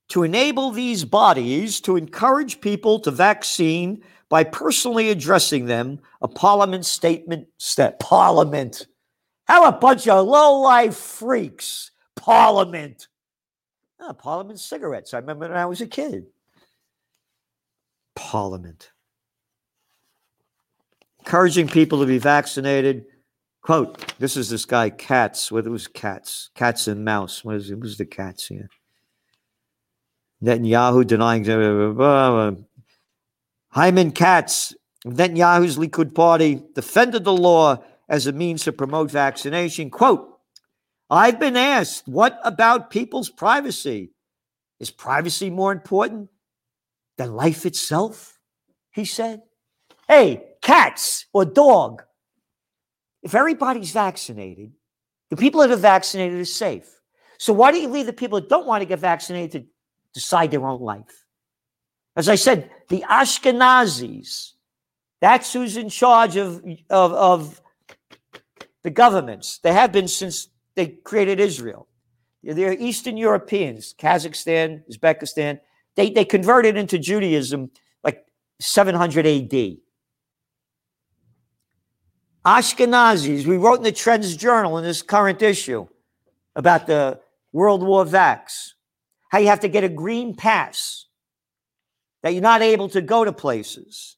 to 0.09 0.23
enable 0.23 0.71
these 0.71 1.04
bodies 1.04 1.80
to 1.80 1.97
encourage 1.97 2.61
people 2.61 3.00
to 3.00 3.11
vaccine 3.11 4.02
by 4.28 4.45
personally 4.45 5.11
addressing 5.11 5.66
them 5.66 6.00
a 6.23 6.28
parliament 6.28 6.87
statement 6.87 7.49
step 7.59 7.99
parliament. 7.99 8.87
How 9.45 9.68
a 9.68 9.73
bunch 9.73 10.09
of 10.09 10.26
low-life 10.26 10.97
freaks. 10.97 11.92
Parliament. 12.16 13.09
Oh, 14.00 14.12
parliament 14.12 14.59
cigarettes. 14.59 15.14
I 15.14 15.18
remember 15.18 15.49
when 15.49 15.56
i 15.56 15.66
was 15.66 15.80
a 15.80 15.87
kid. 15.87 16.26
Parliament. 18.14 18.90
Encouraging 21.21 21.68
people 21.68 22.00
to 22.00 22.06
be 22.06 22.18
vaccinated 22.18 23.06
quote 23.66 24.14
this 24.18 24.37
is 24.37 24.49
this 24.49 24.64
guy 24.64 24.88
Katz 24.90 25.52
whether 25.52 25.68
it 25.68 25.73
was 25.73 25.88
Katz, 25.88 26.50
cats 26.54 26.88
and 26.88 27.04
mouse 27.04 27.44
what 27.44 27.56
is 27.56 27.70
it, 27.70 27.80
was 27.80 27.99
the 27.99 28.06
cats 28.06 28.46
here 28.46 28.68
Netanyahu 30.42 31.06
denying 31.06 31.42
blah, 31.44 31.92
blah, 31.92 32.50
blah, 32.50 32.62
Haim 33.76 34.11
Katz, 34.12 34.75
Netanyahu's 35.04 35.76
Likud 35.76 36.14
party, 36.14 36.62
defended 36.75 37.25
the 37.25 37.32
law 37.32 37.82
as 38.08 38.26
a 38.26 38.32
means 38.32 38.64
to 38.64 38.73
promote 38.73 39.11
vaccination. 39.11 39.90
Quote, 39.90 40.26
I've 41.11 41.38
been 41.38 41.56
asked, 41.56 42.08
what 42.08 42.40
about 42.42 42.90
people's 42.90 43.28
privacy? 43.28 44.12
Is 44.80 44.90
privacy 44.90 45.50
more 45.50 45.73
important 45.73 46.30
than 47.18 47.37
life 47.37 47.66
itself? 47.66 48.38
He 48.90 49.04
said. 49.04 49.42
Hey, 50.08 50.44
cats 50.62 51.26
or 51.35 51.44
dog, 51.44 52.02
if 53.26 53.35
everybody's 53.35 53.90
vaccinated, 53.90 54.71
the 55.30 55.37
people 55.37 55.61
that 55.61 55.73
are 55.73 55.76
vaccinated 55.76 56.38
are 56.38 56.45
safe. 56.45 56.88
So 57.38 57.52
why 57.52 57.73
do 57.73 57.78
you 57.78 57.88
leave 57.88 58.06
the 58.06 58.12
people 58.12 58.40
that 58.40 58.49
don't 58.49 58.68
want 58.68 58.83
to 58.83 58.87
get 58.87 59.00
vaccinated 59.00 59.50
to 59.64 59.68
decide 60.14 60.52
their 60.52 60.64
own 60.64 60.80
life? 60.80 61.25
As 62.14 62.28
I 62.28 62.37
said, 62.37 62.71
the 62.88 63.04
Ashkenazis, 63.11 64.52
that's 65.21 65.52
who's 65.52 65.76
in 65.76 65.88
charge 65.88 66.37
of, 66.37 66.64
of, 66.88 67.12
of 67.14 67.61
the 68.85 68.90
governments. 68.90 69.59
They 69.59 69.73
have 69.73 69.90
been 69.90 70.06
since 70.06 70.49
they 70.76 70.87
created 70.87 71.40
Israel. 71.40 71.88
They're 72.45 72.75
Eastern 72.75 73.16
Europeans, 73.16 73.92
Kazakhstan, 73.99 74.83
Uzbekistan. 74.88 75.59
They, 75.97 76.11
they 76.11 76.25
converted 76.25 76.76
into 76.76 76.97
Judaism 76.97 77.73
like 78.04 78.25
700 78.61 79.26
AD. 79.26 79.78
Ashkenazis, 82.47 83.45
we 83.45 83.57
wrote 83.57 83.79
in 83.79 83.83
the 83.83 83.91
Trends 83.91 84.37
Journal 84.37 84.79
in 84.79 84.85
this 84.85 85.03
current 85.03 85.43
issue 85.43 85.88
about 86.55 86.87
the 86.87 87.19
World 87.53 87.83
War 87.83 88.05
vax, 88.05 88.75
how 89.31 89.38
you 89.38 89.49
have 89.49 89.61
to 89.61 89.69
get 89.69 89.83
a 89.83 89.88
green 89.88 90.37
pass 90.37 91.07
that 92.23 92.33
you're 92.33 92.43
not 92.43 92.62
able 92.62 92.88
to 92.91 93.00
go 93.00 93.25
to 93.25 93.33
places 93.33 94.17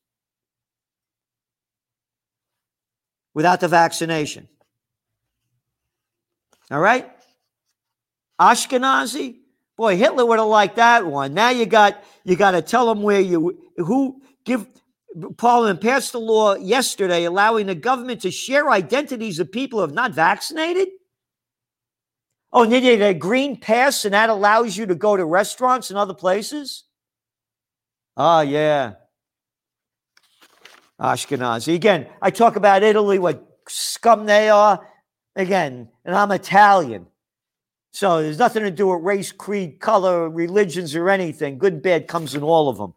without 3.33 3.61
the 3.61 3.69
vaccination. 3.69 4.47
All 6.71 6.81
right? 6.81 7.11
Ashkenazi, 8.39 9.37
boy, 9.75 9.97
Hitler 9.97 10.27
would 10.27 10.39
have 10.39 10.49
liked 10.49 10.77
that 10.77 11.07
one. 11.07 11.33
Now 11.33 11.49
you 11.49 11.65
got 11.65 12.05
you 12.25 12.37
got 12.37 12.51
to 12.51 12.61
tell 12.61 12.87
them 12.87 13.03
where 13.03 13.21
you 13.21 13.59
who 13.79 14.21
give 14.45 14.67
Parliament 15.37 15.81
passed 15.81 16.15
a 16.15 16.19
law 16.19 16.55
yesterday 16.55 17.25
allowing 17.25 17.67
the 17.67 17.75
government 17.75 18.23
to 18.23 18.31
share 18.31 18.71
identities 18.71 19.39
of 19.39 19.51
people 19.51 19.79
who 19.79 19.87
have 19.87 19.95
not 19.95 20.13
vaccinated. 20.13 20.89
Oh, 22.53 22.63
and 22.63 22.73
you 22.73 22.81
get 22.81 23.03
a 23.03 23.15
green 23.15 23.59
pass, 23.59 24.05
and 24.05 24.15
that 24.15 24.31
allows 24.31 24.77
you 24.77 24.87
to 24.87 24.95
go 24.95 25.17
to 25.17 25.25
restaurants 25.25 25.91
and 25.91 25.99
other 25.99 26.15
places. 26.15 26.85
Oh, 28.17 28.41
yeah. 28.41 28.95
Ashkenazi. 31.01 31.75
Again, 31.75 32.07
I 32.21 32.31
talk 32.31 32.57
about 32.57 32.83
Italy, 32.83 33.19
what 33.19 33.47
scum 33.69 34.27
they 34.27 34.49
are. 34.49 34.87
Again, 35.37 35.89
and 36.05 36.17
I'm 36.17 36.33
Italian. 36.33 37.07
So 37.93 38.23
there's 38.23 38.39
nothing 38.39 38.65
to 38.65 38.71
do 38.71 38.89
with 38.89 39.05
race, 39.05 39.31
creed, 39.31 39.79
color, 39.79 40.29
religions, 40.29 40.95
or 40.97 41.09
anything. 41.09 41.59
Good 41.59 41.75
and 41.75 41.83
bad 41.83 42.09
comes 42.09 42.35
in 42.35 42.43
all 42.43 42.69
of 42.69 42.77
them. 42.77 42.95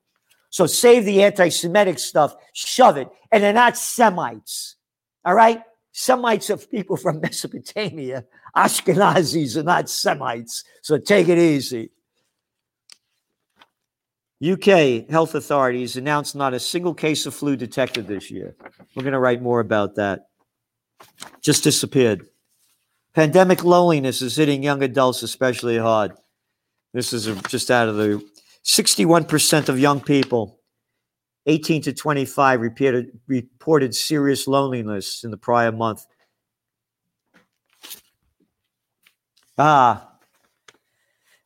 So 0.51 0.67
save 0.67 1.05
the 1.05 1.23
anti 1.23 1.49
Semitic 1.49 1.97
stuff, 1.97 2.35
shove 2.53 2.97
it. 2.97 3.07
And 3.31 3.41
they're 3.41 3.53
not 3.53 3.77
Semites. 3.77 4.75
All 5.25 5.33
right? 5.33 5.63
Semites 5.93 6.49
are 6.49 6.57
people 6.57 6.97
from 6.97 7.19
Mesopotamia. 7.21 8.25
Ashkenazis 8.55 9.55
are 9.55 9.63
not 9.63 9.89
Semites. 9.89 10.63
So 10.81 10.97
take 10.97 11.29
it 11.29 11.39
easy. 11.39 11.89
UK 14.43 15.07
health 15.09 15.35
authorities 15.35 15.97
announced 15.97 16.35
not 16.35 16.53
a 16.53 16.59
single 16.59 16.95
case 16.95 17.25
of 17.25 17.33
flu 17.33 17.55
detected 17.55 18.07
this 18.07 18.29
year. 18.29 18.55
We're 18.95 19.03
going 19.03 19.13
to 19.13 19.19
write 19.19 19.41
more 19.41 19.59
about 19.59 19.95
that. 19.95 20.27
Just 21.41 21.63
disappeared. 21.63 22.27
Pandemic 23.13 23.63
loneliness 23.63 24.21
is 24.21 24.35
hitting 24.35 24.63
young 24.63 24.81
adults 24.83 25.21
especially 25.21 25.77
hard. 25.77 26.13
This 26.93 27.13
is 27.13 27.33
just 27.43 27.69
out 27.69 27.87
of 27.87 27.95
the 27.95 28.21
61% 28.65 29.69
of 29.69 29.79
young 29.79 30.01
people 30.01 30.59
18 31.47 31.81
to 31.83 31.93
25 31.93 32.61
reported, 32.61 33.95
serious 33.95 34.47
loneliness 34.47 35.23
in 35.23 35.31
the 35.31 35.37
prior 35.37 35.71
month. 35.71 36.05
Ah, 39.57 40.11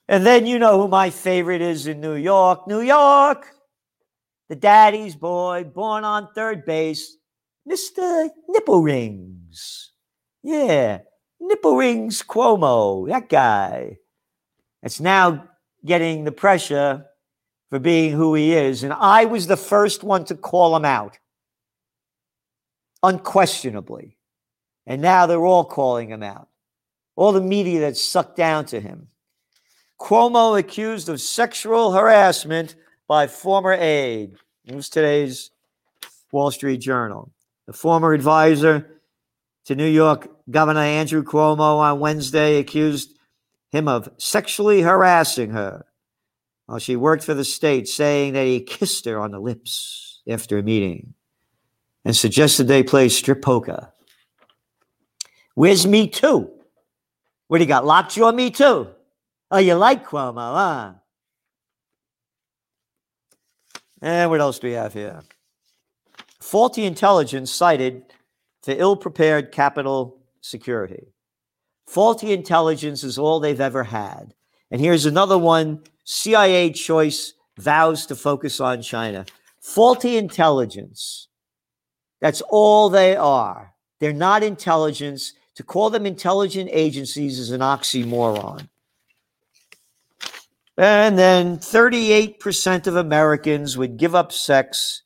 and 0.08 0.26
then 0.26 0.46
you 0.46 0.60
know 0.60 0.82
who 0.82 0.88
my 0.88 1.10
favorite 1.10 1.62
is 1.62 1.88
in 1.88 2.00
New 2.00 2.16
York. 2.16 2.68
New 2.68 2.82
York, 2.82 3.48
the 4.50 4.56
daddy's 4.56 5.16
boy, 5.16 5.64
born 5.64 6.04
on 6.04 6.30
third 6.34 6.66
base, 6.66 7.18
Mr. 7.68 8.30
Nipple 8.48 8.84
Rings. 8.84 9.92
Yeah, 10.44 11.00
Nipple 11.40 11.76
Rings 11.76 12.22
Cuomo, 12.22 13.10
that 13.10 13.30
guy. 13.30 13.98
It's 14.84 15.00
now 15.00 15.50
getting 15.86 16.24
the 16.24 16.32
pressure 16.32 17.06
for 17.70 17.80
being 17.80 18.12
who 18.12 18.34
he 18.36 18.54
is. 18.54 18.84
And 18.84 18.94
I 18.94 19.26
was 19.26 19.48
the 19.48 19.58
first 19.58 20.04
one 20.04 20.26
to 20.26 20.36
call 20.36 20.76
him 20.76 20.86
out, 20.86 21.18
unquestionably. 23.04 24.18
And 24.86 25.02
now 25.02 25.26
they're 25.26 25.46
all 25.46 25.66
calling 25.66 26.10
him 26.10 26.24
out. 26.24 26.48
All 27.16 27.32
the 27.32 27.42
media 27.42 27.80
that's 27.80 28.04
sucked 28.04 28.36
down 28.36 28.66
to 28.68 28.80
him. 28.80 29.08
Cuomo 30.00 30.60
accused 30.60 31.08
of 31.10 31.22
sexual 31.22 31.94
harassment 31.94 32.76
by 33.08 33.28
former 33.28 33.74
aide. 33.74 34.36
It 34.66 34.76
was 34.76 34.90
today's 34.90 35.52
Wall 36.32 36.52
Street 36.52 36.78
Journal. 36.78 37.32
The 37.66 37.74
former 37.74 38.14
advisor 38.14 39.00
to 39.66 39.76
New 39.76 39.88
York 39.88 40.30
Governor 40.50 40.82
Andrew 40.82 41.24
Cuomo 41.24 41.78
on 41.78 42.00
Wednesday 42.00 42.58
accused 42.58 43.15
him 43.76 43.88
of 43.88 44.10
sexually 44.18 44.82
harassing 44.82 45.52
her 45.52 45.86
while 46.66 46.80
she 46.80 46.96
worked 46.96 47.24
for 47.24 47.34
the 47.34 47.44
state, 47.44 47.88
saying 47.88 48.34
that 48.34 48.46
he 48.46 48.60
kissed 48.60 49.06
her 49.06 49.20
on 49.20 49.32
the 49.32 49.40
lips 49.40 50.22
after 50.28 50.58
a 50.58 50.64
meeting 50.64 51.14
and 52.04 52.16
suggested 52.16 52.68
they 52.68 52.84
play 52.84 53.10
strip 53.10 53.42
poker. 53.42 53.92
Where's 55.56 55.86
Me 55.86 56.08
Too? 56.08 56.50
What 57.48 57.60
do 57.60 57.64
you 57.64 57.68
got? 57.68 57.86
Lockjaw 57.86 58.32
Me 58.32 58.50
Too? 58.50 58.90
Oh, 59.52 59.60
you 59.60 59.76
like 59.76 60.08
Cuomo, 60.08 60.54
huh? 60.56 60.94
And 64.02 64.30
what 64.30 64.42
else 64.42 64.60
do 64.60 64.68
we 64.68 64.74
have 64.74 64.94
here? 64.94 65.22
Faulty 66.40 66.86
intelligence 66.86 67.52
cited 67.52 68.04
for 68.64 68.72
ill 68.72 68.96
prepared 68.96 69.52
capital 69.52 70.20
security. 70.42 71.08
Faulty 71.88 72.34
intelligence 72.34 73.04
is 73.04 73.18
all 73.18 73.40
they've 73.40 73.62
ever 73.62 73.84
had. 73.84 74.34
And 74.72 74.82
here's 74.82 75.06
another 75.06 75.38
one 75.38 75.84
CIA 76.04 76.72
choice 76.72 77.34
vows 77.58 78.06
to 78.08 78.16
focus 78.16 78.60
on 78.60 78.82
China. 78.82 79.26
Faulty 79.60 80.18
intelligence. 80.18 81.28
That's 82.22 82.42
all 82.50 82.90
they 82.90 83.16
are. 83.16 83.74
They're 84.00 84.14
not 84.14 84.44
intelligence. 84.44 85.34
To 85.56 85.64
call 85.64 85.90
them 85.90 86.06
intelligent 86.06 86.70
agencies 86.74 87.40
is 87.40 87.52
an 87.52 87.62
oxymoron. 87.62 88.68
And 90.78 91.18
then 91.18 91.58
38% 91.58 92.88
of 92.88 92.98
Americans 92.98 93.78
would 93.78 93.96
give 93.96 94.14
up 94.14 94.34
sex 94.34 95.04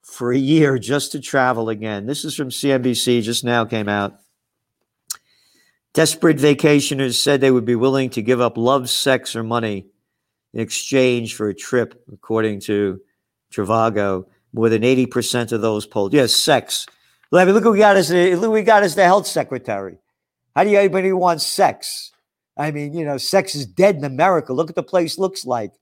for 0.00 0.32
a 0.32 0.38
year 0.38 0.78
just 0.78 1.12
to 1.12 1.20
travel 1.20 1.68
again. 1.68 2.06
This 2.06 2.24
is 2.24 2.34
from 2.34 2.48
CNBC, 2.48 3.22
just 3.22 3.44
now 3.44 3.64
came 3.64 3.88
out. 3.88 4.21
Desperate 5.94 6.38
vacationers 6.38 7.14
said 7.14 7.40
they 7.40 7.50
would 7.50 7.66
be 7.66 7.74
willing 7.74 8.08
to 8.10 8.22
give 8.22 8.40
up 8.40 8.56
love, 8.56 8.88
sex, 8.88 9.36
or 9.36 9.42
money 9.42 9.86
in 10.54 10.60
exchange 10.60 11.34
for 11.34 11.48
a 11.48 11.54
trip, 11.54 12.02
according 12.12 12.60
to 12.60 13.00
Trivago. 13.52 14.24
More 14.54 14.68
than 14.68 14.82
80% 14.82 15.52
of 15.52 15.62
those 15.62 15.86
polled. 15.86 16.12
Yes, 16.12 16.34
sex. 16.34 16.86
Look, 17.30 17.48
look 17.48 17.64
who 17.64 17.72
we 17.72 17.78
got 17.78 17.96
as 17.96 18.08
the, 18.08 18.32
uh, 18.32 18.36
look 18.36 18.44
who 18.44 18.50
we 18.50 18.62
got 18.62 18.82
as 18.82 18.94
the 18.94 19.04
health 19.04 19.26
secretary. 19.26 19.96
How 20.54 20.64
do 20.64 20.70
you 20.70 20.78
anybody 20.78 21.12
want 21.12 21.40
sex? 21.40 22.12
I 22.58 22.70
mean, 22.70 22.92
you 22.92 23.04
know, 23.04 23.16
sex 23.16 23.54
is 23.54 23.64
dead 23.64 23.96
in 23.96 24.04
America. 24.04 24.52
Look 24.52 24.68
at 24.68 24.76
the 24.76 24.82
place 24.82 25.18
looks 25.18 25.46
like. 25.46 25.72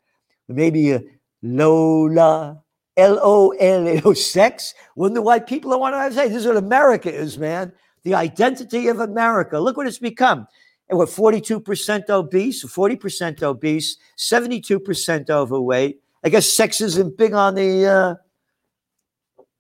Maybe 0.49 0.92
a 0.92 1.03
Lola, 1.42 2.62
L 2.96 3.18
O 3.23 3.51
L 3.51 3.88
A, 3.88 4.03
oh, 4.05 4.12
sex. 4.12 4.75
Wonder 4.94 5.23
why 5.23 5.40
people 5.40 5.73
don't 5.73 5.81
want 5.81 5.94
to 5.94 6.14
say 6.14 6.29
this 6.29 6.38
is 6.38 6.46
what 6.46 6.57
America 6.57 7.12
is, 7.12 7.38
man. 7.38 7.73
The 8.03 8.15
identity 8.15 8.89
of 8.89 9.01
America. 9.01 9.59
Look 9.59 9.77
what 9.77 9.87
it's 9.87 9.99
become. 9.99 10.47
And 10.89 10.99
we're 10.99 11.07
42% 11.07 12.11
obese, 12.11 12.65
40% 12.65 13.43
obese, 13.43 13.97
72% 14.19 15.31
overweight. 15.31 16.01
I 16.25 16.29
guess 16.29 16.53
sex 16.53 16.81
isn't 16.81 17.17
big 17.17 17.33
on 17.33 17.55
the 17.55 17.87
uh, 17.87 18.15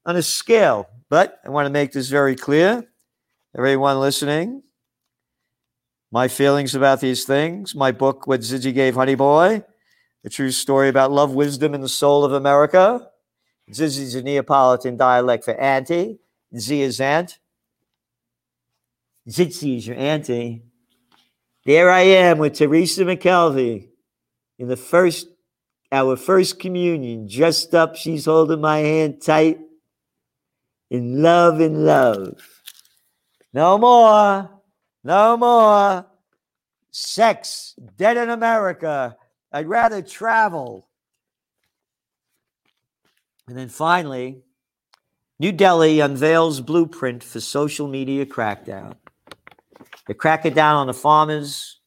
on 0.04 0.16
a 0.16 0.22
scale, 0.22 0.88
but 1.08 1.40
I 1.44 1.50
want 1.50 1.66
to 1.66 1.70
make 1.70 1.92
this 1.92 2.08
very 2.08 2.36
clear. 2.36 2.84
Everyone 3.56 4.00
listening, 4.00 4.62
my 6.10 6.28
feelings 6.28 6.74
about 6.74 7.00
these 7.00 7.24
things, 7.24 7.74
my 7.74 7.92
book, 7.92 8.26
What 8.26 8.42
Zizi 8.42 8.72
Gave 8.72 8.94
Honey 8.94 9.14
Boy, 9.14 9.64
a 10.24 10.28
true 10.28 10.50
story 10.50 10.88
about 10.88 11.12
love, 11.12 11.32
wisdom, 11.32 11.74
and 11.74 11.82
the 11.82 11.88
soul 11.88 12.24
of 12.24 12.32
America. 12.32 13.08
Zizzy's 13.72 14.14
a 14.14 14.22
Neapolitan 14.22 14.96
dialect 14.96 15.44
for 15.44 15.54
auntie. 15.54 16.18
Z 16.56 16.80
is 16.80 17.00
aunt. 17.00 17.38
Zitzi 19.28 19.76
is 19.76 19.86
your 19.86 19.96
auntie. 19.96 20.62
There 21.64 21.90
I 21.90 22.00
am 22.00 22.38
with 22.38 22.54
Teresa 22.54 23.04
McKelvey 23.04 23.88
in 24.58 24.68
the 24.68 24.76
first, 24.76 25.28
our 25.92 26.16
first 26.16 26.58
communion, 26.58 27.28
dressed 27.28 27.74
up. 27.74 27.96
She's 27.96 28.24
holding 28.24 28.60
my 28.60 28.78
hand 28.78 29.22
tight. 29.22 29.60
In 30.90 31.22
love, 31.22 31.60
in 31.60 31.84
love. 31.84 32.40
No 33.52 33.78
more, 33.78 34.50
no 35.04 35.36
more 35.36 36.06
sex, 36.90 37.74
dead 37.96 38.16
in 38.16 38.30
America. 38.30 39.16
I'd 39.52 39.68
rather 39.68 40.02
travel. 40.02 40.88
And 43.48 43.56
then 43.56 43.68
finally, 43.68 44.42
New 45.38 45.52
Delhi 45.52 46.00
unveils 46.00 46.60
blueprint 46.60 47.24
for 47.24 47.40
social 47.40 47.88
media 47.88 48.26
crackdown. 48.26 48.94
They're 50.10 50.16
cracking 50.16 50.54
down 50.54 50.74
on 50.74 50.88
the 50.88 50.92
farmers, 50.92 51.78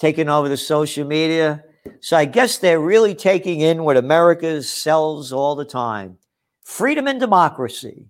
taking 0.00 0.28
over 0.28 0.48
the 0.48 0.56
social 0.56 1.06
media. 1.06 1.62
So 2.00 2.16
I 2.16 2.24
guess 2.24 2.58
they're 2.58 2.80
really 2.80 3.14
taking 3.14 3.60
in 3.60 3.84
what 3.84 3.96
America 3.96 4.64
sells 4.64 5.32
all 5.32 5.54
the 5.54 5.64
time 5.64 6.18
freedom 6.64 7.06
and 7.06 7.20
democracy. 7.20 8.06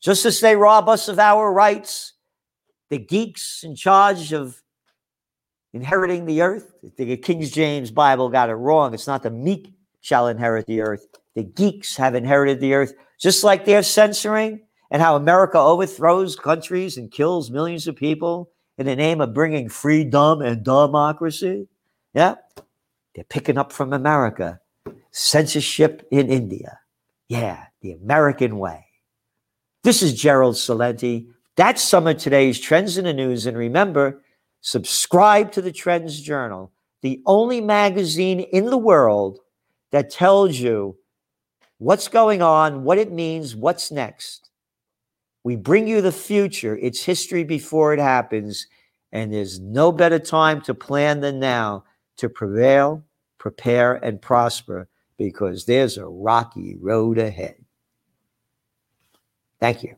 Just 0.00 0.26
as 0.26 0.40
they 0.40 0.56
rob 0.56 0.88
us 0.88 1.06
of 1.06 1.20
our 1.20 1.52
rights, 1.52 2.14
the 2.90 2.98
geeks 2.98 3.62
in 3.62 3.76
charge 3.76 4.32
of 4.32 4.60
inheriting 5.72 6.26
the 6.26 6.42
earth, 6.42 6.74
the 6.96 7.16
King 7.18 7.42
James 7.42 7.92
Bible 7.92 8.28
got 8.28 8.50
it 8.50 8.54
wrong. 8.54 8.94
It's 8.94 9.06
not 9.06 9.22
the 9.22 9.30
meek 9.30 9.74
shall 10.00 10.26
inherit 10.26 10.66
the 10.66 10.80
earth. 10.80 11.06
The 11.36 11.44
geeks 11.44 11.96
have 11.98 12.16
inherited 12.16 12.58
the 12.58 12.74
earth, 12.74 12.94
just 13.20 13.44
like 13.44 13.64
they're 13.64 13.84
censoring 13.84 14.62
and 14.90 15.00
how 15.00 15.14
America 15.14 15.56
overthrows 15.56 16.34
countries 16.34 16.96
and 16.96 17.12
kills 17.12 17.48
millions 17.48 17.86
of 17.86 17.94
people 17.94 18.50
in 18.78 18.86
the 18.86 18.96
name 18.96 19.20
of 19.20 19.34
bringing 19.34 19.68
freedom 19.68 20.40
and 20.40 20.62
democracy. 20.62 21.66
Yeah, 22.14 22.36
they're 23.14 23.24
picking 23.24 23.58
up 23.58 23.72
from 23.72 23.92
America 23.92 24.60
censorship 25.10 26.06
in 26.10 26.30
India. 26.30 26.78
Yeah, 27.28 27.66
the 27.82 27.92
American 27.92 28.58
way. 28.58 28.86
This 29.82 30.02
is 30.02 30.14
Gerald 30.14 30.54
Celente. 30.54 31.26
That's 31.56 31.82
some 31.82 32.06
of 32.06 32.18
today's 32.18 32.58
trends 32.60 32.96
in 32.96 33.04
the 33.04 33.12
news. 33.12 33.46
And 33.46 33.56
remember, 33.56 34.22
subscribe 34.60 35.52
to 35.52 35.62
the 35.62 35.72
Trends 35.72 36.20
Journal, 36.20 36.72
the 37.02 37.20
only 37.26 37.60
magazine 37.60 38.40
in 38.40 38.66
the 38.66 38.78
world 38.78 39.40
that 39.90 40.10
tells 40.10 40.56
you 40.56 40.96
what's 41.78 42.08
going 42.08 42.42
on, 42.42 42.84
what 42.84 42.98
it 42.98 43.12
means, 43.12 43.56
what's 43.56 43.90
next. 43.90 44.47
We 45.44 45.56
bring 45.56 45.86
you 45.86 46.00
the 46.00 46.12
future. 46.12 46.76
It's 46.76 47.04
history 47.04 47.44
before 47.44 47.94
it 47.94 48.00
happens. 48.00 48.66
And 49.12 49.32
there's 49.32 49.58
no 49.58 49.92
better 49.92 50.18
time 50.18 50.60
to 50.62 50.74
plan 50.74 51.20
than 51.20 51.38
now 51.40 51.84
to 52.18 52.28
prevail, 52.28 53.04
prepare, 53.38 53.94
and 53.94 54.20
prosper 54.20 54.88
because 55.16 55.64
there's 55.64 55.96
a 55.96 56.06
rocky 56.06 56.76
road 56.78 57.18
ahead. 57.18 57.56
Thank 59.60 59.82
you. 59.82 59.96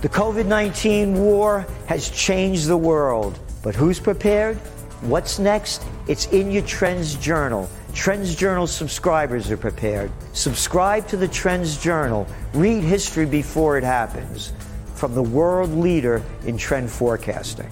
The 0.00 0.08
COVID 0.08 0.46
19 0.46 1.14
war 1.14 1.66
has 1.86 2.10
changed 2.10 2.66
the 2.66 2.76
world, 2.76 3.38
but 3.62 3.74
who's 3.74 4.00
prepared? 4.00 4.56
What's 5.00 5.38
next? 5.38 5.82
It's 6.08 6.26
in 6.26 6.50
your 6.50 6.62
Trends 6.62 7.16
Journal. 7.16 7.68
Trends 7.94 8.34
Journal 8.34 8.66
subscribers 8.66 9.52
are 9.52 9.56
prepared. 9.56 10.10
Subscribe 10.32 11.06
to 11.08 11.16
the 11.16 11.28
Trends 11.28 11.80
Journal. 11.80 12.26
Read 12.52 12.82
history 12.82 13.24
before 13.24 13.78
it 13.78 13.84
happens 13.84 14.52
from 14.96 15.14
the 15.14 15.22
world 15.22 15.70
leader 15.70 16.20
in 16.44 16.58
trend 16.58 16.90
forecasting. 16.90 17.70